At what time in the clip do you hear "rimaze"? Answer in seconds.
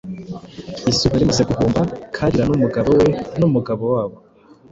1.21-1.43